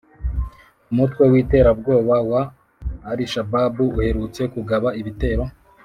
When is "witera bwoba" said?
1.33-2.15